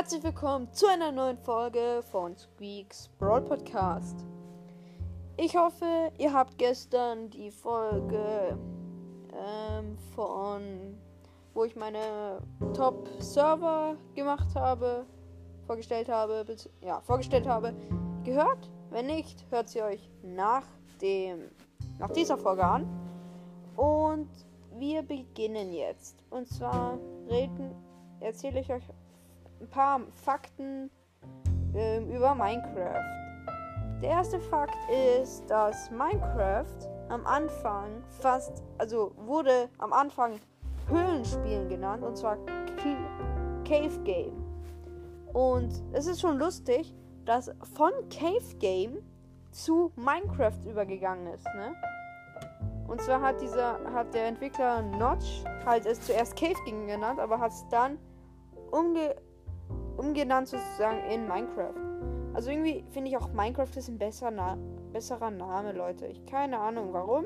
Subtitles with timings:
[0.00, 4.24] Herzlich willkommen zu einer neuen Folge von Squeaks Brawl Podcast.
[5.36, 8.58] Ich hoffe, ihr habt gestern die Folge
[9.30, 10.98] ähm, von,
[11.52, 12.40] wo ich meine
[12.72, 15.04] Top-Server gemacht habe,
[15.66, 16.46] vorgestellt habe,
[16.80, 17.74] ja, vorgestellt habe,
[18.24, 18.70] gehört.
[18.88, 20.64] Wenn nicht, hört sie euch nach
[21.02, 21.50] dem,
[21.98, 22.88] nach dieser Folge an.
[23.76, 24.30] Und
[24.78, 26.24] wir beginnen jetzt.
[26.30, 26.98] Und zwar
[27.28, 27.74] reden,
[28.20, 28.84] erzähle ich euch
[29.60, 30.90] ein paar Fakten
[31.74, 33.04] äh, über Minecraft.
[34.02, 34.76] Der erste Fakt
[35.20, 36.64] ist, dass Minecraft
[37.10, 40.40] am Anfang fast, also wurde am Anfang
[40.88, 42.38] Höhlenspielen genannt und zwar
[43.64, 44.44] Cave Game.
[45.32, 48.98] Und es ist schon lustig, dass von Cave Game
[49.50, 51.74] zu Minecraft übergegangen ist, ne?
[52.88, 57.38] Und zwar hat dieser, hat der Entwickler Notch halt es zuerst Cave Game genannt, aber
[57.38, 57.98] hat es dann
[58.72, 59.14] umge
[59.96, 61.74] umgenannt sozusagen in Minecraft.
[62.32, 64.56] Also irgendwie finde ich auch Minecraft ist ein besserer, Na
[64.92, 66.06] besserer Name, Leute.
[66.06, 67.24] Ich keine Ahnung warum,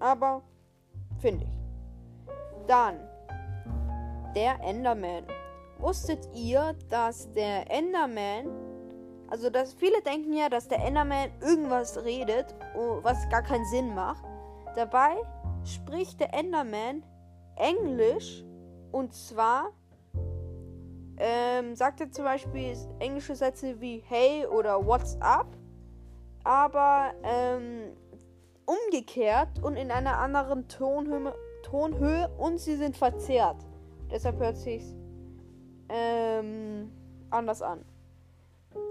[0.00, 0.42] aber
[1.18, 1.58] finde ich.
[2.66, 2.96] Dann
[4.34, 5.24] der Enderman.
[5.78, 8.46] Wusstet ihr, dass der Enderman,
[9.28, 12.54] also dass viele denken ja, dass der Enderman irgendwas redet,
[13.02, 14.24] was gar keinen Sinn macht.
[14.76, 15.16] Dabei
[15.64, 17.02] spricht der Enderman
[17.56, 18.44] Englisch
[18.92, 19.70] und zwar
[21.18, 25.56] ähm, sagt er zum Beispiel englische Sätze wie Hey oder What's up,
[26.44, 27.92] aber ähm,
[28.66, 33.64] umgekehrt und in einer anderen Tonhöhe, Tonhöhe und sie sind verzerrt.
[34.10, 34.94] Deshalb hört sich's
[35.88, 36.90] ähm,
[37.30, 37.84] anders an.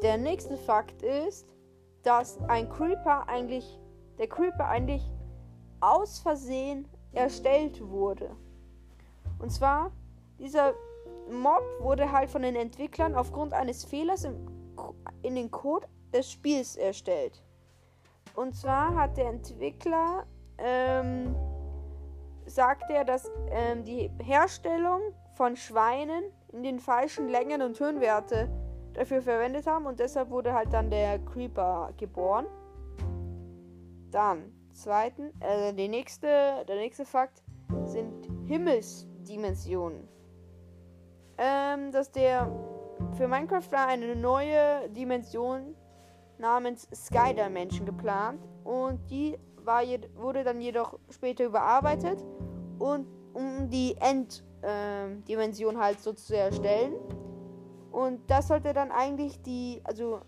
[0.03, 1.47] Der nächste Fakt ist,
[2.03, 3.80] dass ein Creeper eigentlich,
[4.17, 5.03] der Creeper eigentlich
[5.80, 8.30] aus Versehen erstellt wurde.
[9.39, 9.92] Und zwar,
[10.39, 10.73] dieser
[11.32, 14.48] Mob wurde halt von den Entwicklern aufgrund eines Fehlers im,
[15.22, 17.42] in den Code des Spiels erstellt.
[18.36, 20.26] Und zwar hat der Entwickler,
[20.58, 21.36] ähm,
[22.45, 25.02] sagt er, dass ähm, die Herstellung
[25.36, 28.50] von Schweinen in den falschen Längen und Höhenwerte
[28.94, 32.45] dafür verwendet haben und deshalb wurde halt dann der Creeper geboren.
[34.11, 37.42] Dann zweiten, äh, die nächste, der nächste Fakt
[37.86, 40.08] sind Himmelsdimensionen.
[41.37, 42.52] Ähm, dass der
[43.17, 45.75] für Minecraft war eine neue Dimension
[46.37, 49.83] namens Sky Dimension geplant und die war
[50.15, 52.23] wurde dann jedoch später überarbeitet
[52.80, 56.93] und um die Enddimension ähm, äh, halt so zu erstellen.
[57.92, 60.21] Und das sollte dann eigentlich die, also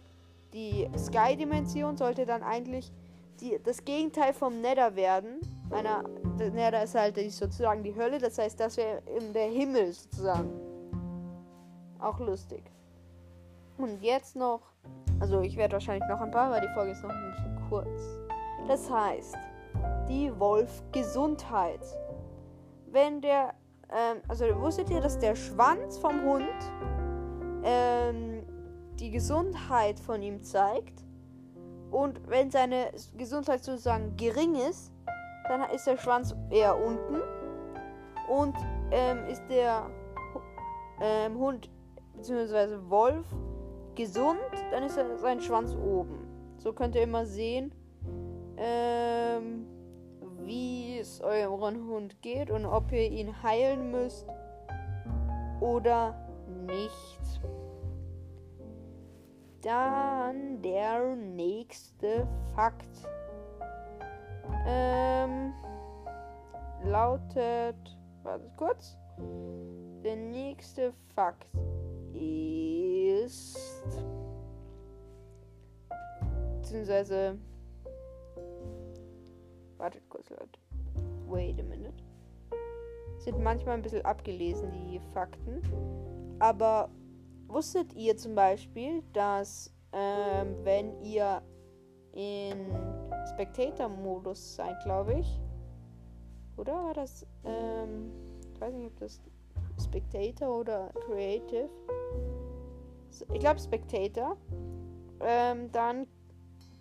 [0.54, 2.92] die Sky-Dimension sollte dann eigentlich
[3.40, 5.40] die, das Gegenteil vom Nether werden.
[5.72, 6.04] Einer,
[6.40, 9.02] der Nether ist halt sozusagen die Hölle, das heißt, das wäre
[9.34, 10.73] der Himmel sozusagen.
[12.04, 12.64] Auch lustig.
[13.78, 14.62] Und jetzt noch,
[15.22, 18.20] also ich werde wahrscheinlich noch ein paar, weil die Folge ist noch ein bisschen kurz.
[18.68, 19.38] Das heißt,
[20.10, 21.80] die Wolf-Gesundheit.
[22.92, 23.54] Wenn der,
[23.90, 26.46] ähm, also wusstet ihr, dass der Schwanz vom Hund
[27.64, 28.44] ähm,
[29.00, 31.06] die Gesundheit von ihm zeigt?
[31.90, 34.92] Und wenn seine Gesundheit sozusagen gering ist,
[35.48, 37.22] dann ist der Schwanz eher unten.
[38.30, 38.56] Und
[38.92, 39.90] ähm, ist der
[41.02, 41.70] ähm, Hund
[42.24, 42.90] bzw.
[42.90, 43.26] Wolf
[43.96, 44.40] gesund,
[44.72, 46.28] dann ist er sein Schwanz oben.
[46.58, 47.74] So könnt ihr immer sehen,
[48.58, 49.68] ähm,
[50.40, 54.28] wie es eurem Hund geht und ob ihr ihn heilen müsst
[55.60, 56.16] oder
[56.66, 57.42] nicht.
[59.62, 62.90] Dann der nächste Fakt.
[64.66, 65.54] Ähm,
[66.86, 67.98] lautet.
[68.24, 68.98] Warte kurz.
[70.04, 71.48] Der nächste Fakt
[72.14, 73.58] ist.
[76.62, 77.38] Beziehungsweise.
[79.78, 80.60] Wartet kurz, Leute.
[81.28, 82.04] Wait a minute.
[83.18, 85.62] Sind manchmal ein bisschen abgelesen, die Fakten.
[86.40, 86.90] Aber
[87.54, 91.44] Wusstet ihr zum Beispiel, dass ähm, wenn ihr
[92.14, 92.74] in
[93.32, 95.40] Spectator-Modus seid, glaube ich,
[96.58, 98.12] oder war das, ähm,
[98.52, 99.22] ich weiß nicht, ob das
[99.84, 101.70] Spectator oder Creative,
[103.32, 104.38] ich glaube Spectator,
[105.22, 106.08] ähm, dann,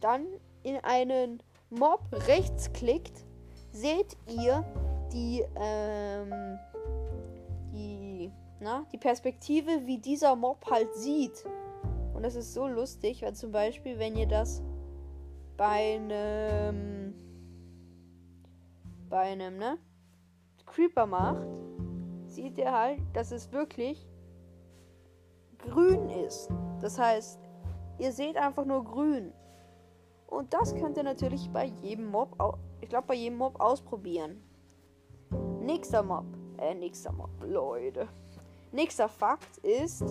[0.00, 0.26] dann
[0.62, 3.25] in einen Mob rechts klickt,
[3.72, 4.64] seht ihr
[5.12, 6.58] die, ähm,
[8.60, 11.44] na, die Perspektive, wie dieser Mob halt sieht.
[12.14, 14.62] Und das ist so lustig, weil zum Beispiel, wenn ihr das
[15.56, 17.14] bei einem
[19.12, 19.76] bei einem, ne,
[20.64, 21.46] Creeper macht,
[22.34, 24.06] sieht ihr halt, dass es wirklich
[25.58, 26.50] grün ist.
[26.81, 27.38] Das heißt,
[27.99, 29.32] ihr seht einfach nur grün.
[30.26, 32.37] Und das könnt ihr natürlich bei jedem Mob,
[32.81, 34.43] ich glaube bei jedem Mob ausprobieren.
[35.61, 36.25] Nächster Mob,
[36.58, 38.08] äh, nächster Mob, Leute.
[38.73, 40.05] Nächster Fakt ist,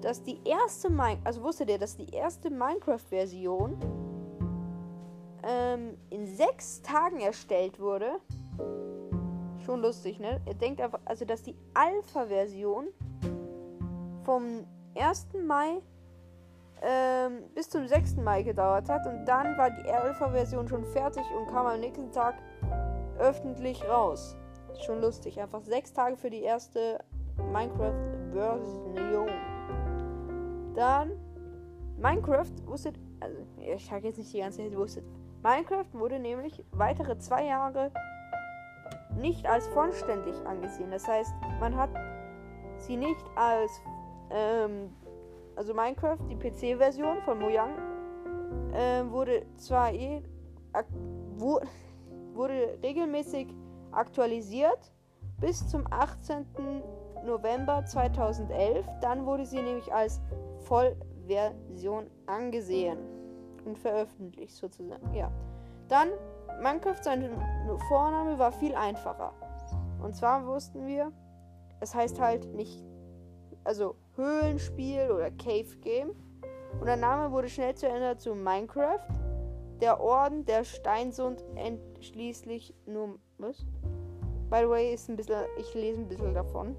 [0.00, 3.76] dass die erste Min also wusstet ihr, dass die erste Minecraft-Version
[5.42, 8.20] ähm, in sechs Tagen erstellt wurde?
[9.64, 10.40] Schon lustig, ne?
[10.46, 12.88] Ihr denkt einfach, also dass die Alpha-Version
[14.24, 14.66] vom
[14.96, 15.28] 1.
[15.46, 15.80] Mai
[16.82, 18.16] ähm, bis zum 6.
[18.16, 22.34] Mai gedauert hat und dann war die Alpha-Version schon fertig und kam am nächsten Tag
[23.18, 24.36] öffentlich raus.
[24.84, 26.98] Schon lustig, einfach sechs Tage für die erste
[27.52, 29.28] Minecraft-Version.
[30.74, 31.12] Dann
[31.98, 35.04] Minecraft wusstet, also ich sage jetzt nicht die ganze Zeit wusstet.
[35.42, 37.92] Minecraft wurde nämlich weitere zwei Jahre
[39.16, 40.90] nicht als vollständig angesehen.
[40.90, 41.90] Das heißt, man hat
[42.78, 43.70] sie nicht als,
[44.30, 44.90] ähm,
[45.56, 47.70] also Minecraft, die PC-Version von Mojang,
[48.72, 50.22] äh, wurde zwar eh,
[51.36, 51.60] wo,
[52.34, 53.54] wurde regelmäßig
[53.92, 54.92] aktualisiert
[55.40, 56.46] bis zum 18.
[57.24, 58.86] November 2011.
[59.00, 60.20] Dann wurde sie nämlich als
[60.60, 62.98] Vollversion angesehen
[63.64, 65.14] und veröffentlicht sozusagen.
[65.14, 65.30] Ja.
[65.88, 66.08] Dann
[66.60, 67.30] Minecraft, sein
[67.88, 69.32] Vorname war viel einfacher.
[70.02, 71.12] Und zwar wussten wir,
[71.80, 72.82] es heißt halt nicht,
[73.64, 76.10] also Höhlenspiel oder Cave Game.
[76.80, 79.00] Und der Name wurde schnell zu Ende zu Minecraft.
[79.80, 83.18] Der Orden der Steinsund entschließlich nur.
[83.38, 83.64] Was?
[84.48, 85.42] By the way, ist ein bisschen.
[85.58, 86.76] Ich lese ein bisschen davon.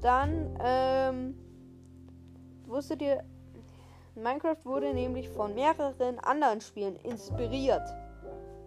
[0.00, 1.38] Dann, ähm.
[2.66, 3.22] Wusstet ihr,
[4.14, 7.82] Minecraft wurde nämlich von mehreren anderen Spielen inspiriert.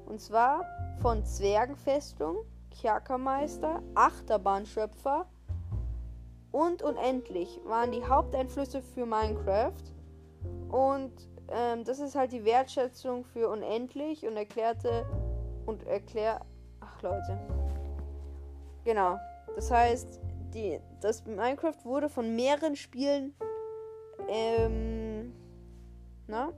[0.07, 0.65] Und zwar
[1.01, 2.37] von Zwergenfestung,
[2.71, 5.27] Kerkermeister, Achterbahnschöpfer
[6.51, 9.73] und Unendlich waren die Haupteinflüsse für Minecraft.
[10.69, 11.11] Und
[11.49, 15.05] ähm, das ist halt die Wertschätzung für Unendlich und erklärte
[15.65, 16.41] und erklär.
[16.79, 17.37] Ach Leute.
[18.85, 19.17] Genau.
[19.55, 20.19] Das heißt,
[20.53, 23.33] die, das Minecraft wurde von mehreren Spielen
[24.27, 25.33] ähm,
[26.27, 26.51] na,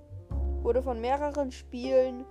[0.62, 2.26] wurde von mehreren Spielen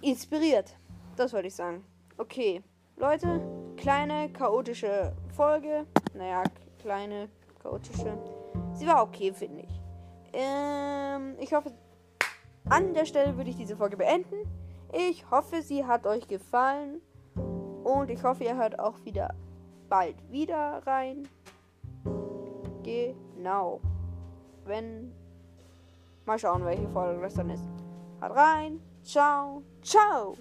[0.00, 0.76] inspiriert.
[1.16, 1.84] Das wollte ich sagen.
[2.16, 2.62] Okay,
[2.96, 3.40] Leute,
[3.76, 5.86] kleine chaotische Folge.
[6.14, 6.42] Naja,
[6.80, 7.28] kleine
[7.62, 8.16] chaotische.
[8.74, 9.80] Sie war okay, finde ich.
[10.32, 11.72] Ähm, ich hoffe,
[12.68, 14.36] an der Stelle würde ich diese Folge beenden.
[14.92, 17.00] Ich hoffe, sie hat euch gefallen.
[17.84, 19.34] Und ich hoffe, ihr hört auch wieder
[19.88, 21.28] bald wieder rein.
[22.82, 23.80] Genau.
[24.64, 25.12] Wenn.
[26.26, 27.64] Mal schauen, welche Folge das dann ist.
[28.20, 28.80] Haut rein.
[29.08, 30.36] Tchau, tchau!